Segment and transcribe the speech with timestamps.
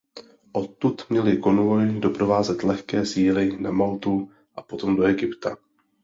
[0.51, 5.57] Odtud měly konvoj doprovázet lehké síly na Maltu a potom do Egypta.